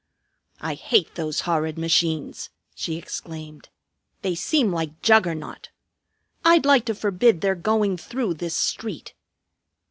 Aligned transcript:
"I 0.59 0.73
hate 0.73 1.13
those 1.13 1.41
horrid 1.41 1.77
machines!" 1.77 2.49
she 2.73 2.95
exclaimed. 2.97 3.69
"They 4.23 4.33
seem 4.33 4.71
like 4.73 4.99
Juggernaut. 5.03 5.69
I'd 6.43 6.65
like 6.65 6.85
to 6.85 6.95
forbid 6.95 7.41
their 7.41 7.53
going 7.53 7.97
through 7.97 8.33
this 8.33 8.55
street." 8.55 9.13